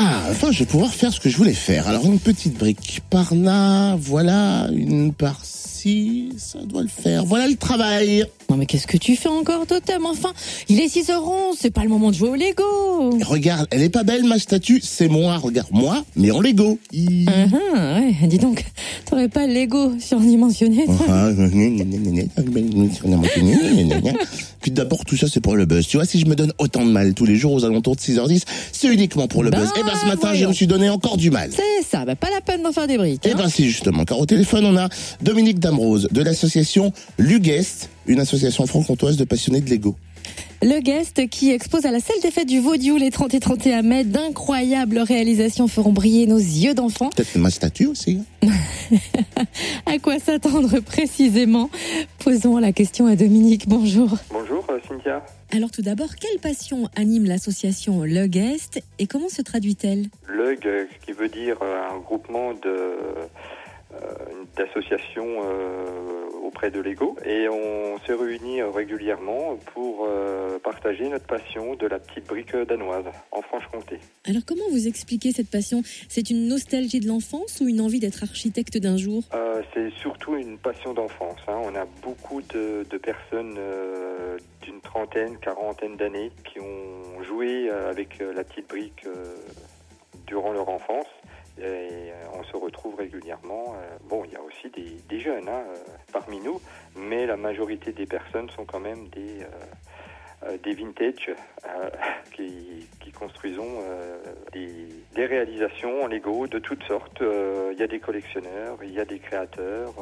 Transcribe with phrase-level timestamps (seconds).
[0.00, 1.88] Ah, enfin, je vais pouvoir faire ce que je voulais faire.
[1.88, 7.24] Alors, une petite brique par là, voilà, une par-ci, ça doit le faire.
[7.24, 8.24] Voilà le travail.
[8.48, 10.32] Non mais qu'est-ce que tu fais encore, Totem Enfin,
[10.68, 13.18] il est 6h11, c'est pas le moment de jouer au Lego.
[13.24, 16.78] Regarde, elle est pas belle, ma statue, c'est moi, regarde, moi, mais en Lego.
[16.92, 17.26] Hi.
[17.74, 18.64] Ah, ouais, dis donc,
[19.04, 21.28] t'aurais pas le Lego surdimensionné, toi Ah,
[24.68, 25.86] Puis d'abord, tout ça, c'est pour le buzz.
[25.86, 28.02] Tu vois, si je me donne autant de mal tous les jours aux alentours de
[28.02, 29.70] 6h10, c'est uniquement pour le Ben, buzz.
[29.78, 31.48] Et ben, ce matin, je me suis donné encore du mal.
[31.50, 33.22] C'est ça, bah pas la peine d'en faire des briques.
[33.24, 33.34] Eh hein.
[33.38, 34.90] ben si justement, car au téléphone on a
[35.22, 39.96] Dominique Damrose de l'association Lugest, une association franc-comtoise de passionnés de Lego.
[40.60, 43.82] Le guest qui expose à la salle des fêtes du Vaudiou les 30 et 31
[43.82, 47.10] mai, d'incroyables réalisations feront briller nos yeux d'enfants.
[47.10, 48.24] Peut-être ma statue aussi.
[49.86, 51.70] À quoi s'attendre précisément?
[52.18, 53.68] Posons la question à Dominique.
[53.68, 54.16] Bonjour.
[54.30, 55.24] Bonjour euh, Cynthia.
[55.50, 60.06] Alors tout d'abord, quelle passion anime l'association Le Guest et comment se traduit-elle?
[60.28, 62.68] LUG, euh, qui veut dire euh, un groupement de
[63.94, 64.14] euh,
[64.56, 66.17] d'associations euh,
[66.48, 71.98] auprès de Lego et on se réunit régulièrement pour euh, partager notre passion de la
[71.98, 73.98] petite brique danoise en Franche-Comté.
[74.26, 75.82] Alors comment vous expliquez cette passion?
[76.08, 79.22] C'est une nostalgie de l'enfance ou une envie d'être architecte d'un jour?
[79.34, 81.38] Euh, c'est surtout une passion d'enfance.
[81.46, 81.60] hein.
[81.64, 88.18] On a beaucoup de, de personnes euh, d'une trentaine, quarantaine d'années qui ont joué avec
[88.20, 89.04] la petite brique
[90.26, 91.06] durant leur enfance.
[91.60, 91.62] Et
[92.12, 93.74] euh, on se retrouve régulièrement.
[93.74, 95.76] euh, bon, il y a aussi des, des jeunes hein, euh,
[96.12, 96.60] parmi nous,
[96.96, 99.40] mais la majorité des personnes sont quand même des,
[100.44, 101.30] euh, des vintage
[101.66, 101.90] euh,
[102.36, 104.18] qui, qui construisons euh,
[104.52, 107.20] des, des réalisations en Lego de toutes sortes.
[107.72, 109.94] Il y a des collectionneurs, il y a des créateurs.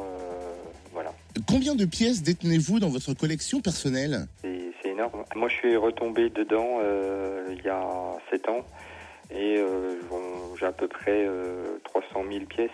[0.93, 1.11] voilà.
[1.47, 4.27] Combien de pièces détenez-vous dans votre collection personnelle?
[4.43, 5.23] C'est énorme.
[5.35, 6.79] Moi, je suis retombé dedans
[7.49, 8.65] il y a 7 ans
[9.31, 9.95] et euh,
[10.59, 12.69] j'ai à peu près euh, 300 000 pièces.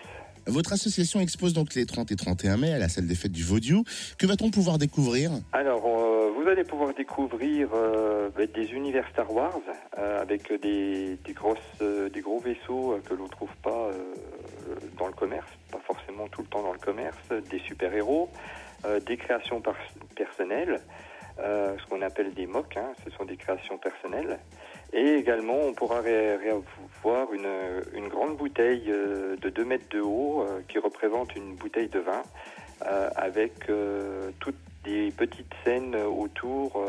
[0.46, 3.42] Votre association expose donc les 30 et 31 mai à la salle des fêtes du
[3.42, 3.82] Vaudiou.
[4.18, 5.30] Que va-t-on pouvoir découvrir?
[5.52, 9.58] Alors, euh, vous allez pouvoir découvrir euh, bah, des univers Star Wars
[9.96, 14.14] euh, avec des, des grosses, euh, des gros vaisseaux euh, que l'on trouve pas euh,
[14.98, 17.16] dans le commerce, pas forcément tout le temps dans le commerce,
[17.50, 18.28] des super-héros,
[18.84, 19.76] euh, des créations par-
[20.14, 20.80] personnelles,
[21.40, 24.38] euh, ce qu'on appelle des MOC, hein, ce sont des créations personnelles.
[24.92, 26.00] Et également, on pourra
[27.02, 31.88] voir une, grande bouteille euh, de 2 mètres de haut euh, qui représente une bouteille
[31.88, 32.22] de vin
[33.16, 33.70] avec
[34.40, 36.84] toutes des petites scènes autour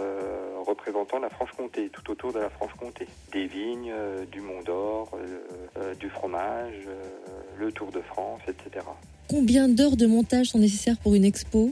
[0.65, 3.07] représentant la Franche-Comté, tout autour de la Franche-Comté.
[3.31, 3.93] Des vignes,
[4.29, 5.17] du Mont d'Or,
[5.97, 6.89] du fromage,
[7.57, 8.85] le Tour de France, etc.
[9.29, 11.71] Combien d'heures de montage sont nécessaires pour une expo?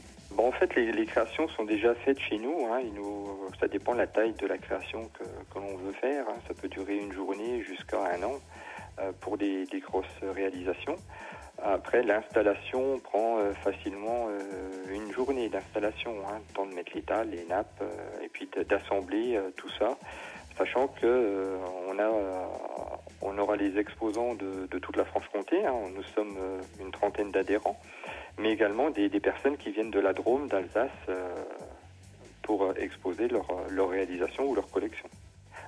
[0.68, 2.68] Fait, les, créations sont déjà faites chez nous.
[2.68, 2.81] Hein.
[2.94, 6.25] Nous, ça dépend de la taille de la création que, l'on veut faire.
[6.29, 6.35] hein.
[6.47, 8.40] Ça peut durer une journée jusqu'à un an
[9.00, 10.96] euh, pour des, grosses réalisations.
[11.62, 17.29] Après, l'installation prend euh, facilement euh, une journée d'installation, hein, le temps de mettre dalles,
[17.29, 17.84] les nappes,
[18.22, 19.97] et puis d'assembler tout ça,
[20.57, 21.57] sachant que
[21.88, 22.09] on a,
[23.23, 25.66] on aura les exposants de, toute la Franche-Comté.
[25.66, 25.73] hein.
[25.95, 27.79] Nous sommes euh, une trentaine d'adhérents
[28.39, 31.35] mais également des, personnes qui viennent de la Drôme, d'Alsace, euh,
[32.41, 35.07] pour euh, exposer leur, leur réalisation ou leur collection.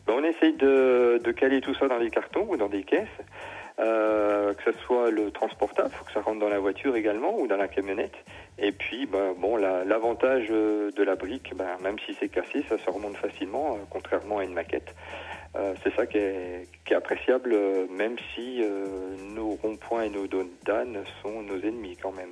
[0.08, 3.08] Ben, on essaye de, caler tout ça dans des cartons ou dans des caisses,
[3.78, 7.58] que ce soit le transportable, faut que ça rentre dans la voiture également ou dans
[7.58, 8.16] la camionnette.
[8.58, 12.64] Et puis, ben, bon, la- l'avantage euh, de la brique, ben, même si c'est cassé,
[12.70, 14.96] ça se remonte facilement, euh, contrairement à une maquette.
[15.58, 17.56] Euh, c'est ça qui est, appréciable,
[17.92, 18.62] même si
[19.34, 22.30] nos ronds-points et nos dos d'âne sont nos ennemis quand même.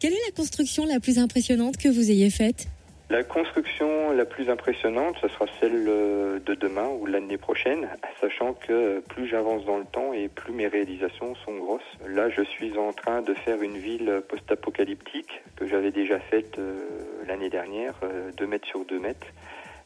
[0.00, 2.66] Quelle est la construction la plus impressionnante que vous ayez faite?
[3.10, 7.88] La construction la plus impressionnante, ce sera celle euh, de demain ou l'année prochaine,
[8.20, 11.82] sachant que plus j'avance dans le temps et plus mes réalisations sont grosses.
[12.06, 16.88] Là, je suis en train de faire une ville post-apocalyptique que j'avais déjà faite euh,
[17.26, 17.94] l'année dernière,
[18.36, 19.26] 2 mètres sur 2 mètres,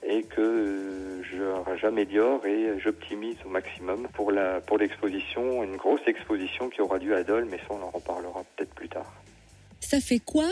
[0.07, 6.69] et que euh, j'améliore et j'optimise au maximum pour la pour l'exposition, une grosse exposition
[6.69, 9.13] qui aura lieu à Dole, mais ça on en reparlera peut-être plus tard.
[9.81, 10.47] Ça fait quoi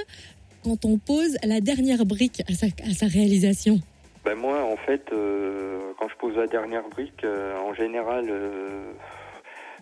[0.64, 3.78] quand on pose la dernière brique à sa, à sa réalisation
[4.24, 8.92] Ben moi, en fait, euh, quand je pose la dernière brique, euh, en général, euh,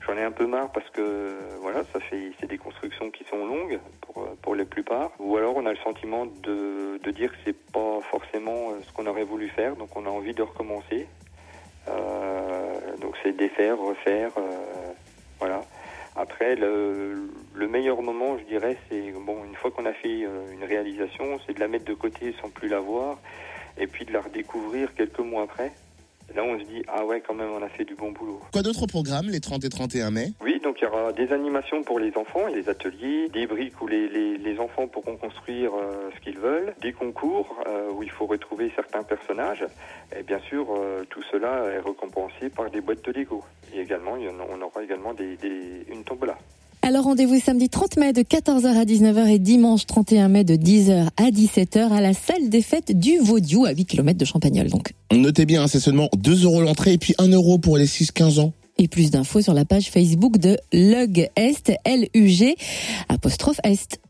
[0.04, 1.30] j'en ai un peu marre parce que
[1.60, 5.12] voilà, ça fait c'est des constructions qui sont longues pour pour la plupart.
[5.20, 9.06] Ou alors on a le sentiment de, de dire que c'est pas forcément ce qu'on
[9.06, 11.06] aurait voulu faire, donc on a envie de recommencer.
[13.00, 14.30] Donc c'est défaire, refaire,
[15.40, 15.62] voilà.
[16.22, 20.62] Après le meilleur moment, je dirais, c'est bon, une fois qu'on a fait euh, une
[20.62, 23.18] réalisation, c'est de la mettre de côté sans plus la voir,
[23.76, 25.72] et puis de la redécouvrir quelques mois après.
[26.34, 28.40] Là, on se dit, ah ouais, quand même, on a fait du bon boulot.
[28.52, 30.28] Quoi d'autre au programme les 30 et 31 mai?
[30.42, 33.86] Oui, donc il y aura des animations pour les enfants, des ateliers, des briques où
[33.86, 38.10] les, les, les enfants pourront construire euh, ce qu'ils veulent, des concours euh, où il
[38.10, 39.64] faut retrouver certains personnages,
[40.16, 43.44] et bien sûr, euh, tout cela est récompensé par des boîtes de Lego.
[43.74, 46.38] Et également, il y en a- on aura également des, des, une tombola.
[46.84, 51.10] Alors rendez-vous samedi 30 mai de 14h à 19h et dimanche 31 mai de 10h
[51.16, 54.92] à 17h à la salle des fêtes du Vaudiou à 8 km de Champagnol donc.
[55.12, 58.40] Notez bien, hein, c'est seulement 2 euros l'entrée et puis 1 euro pour les 6-15
[58.40, 58.52] ans.
[58.78, 62.56] Et plus d'infos sur la page Facebook de Lug Est, L-U-G,
[63.08, 64.00] apostrophe Est.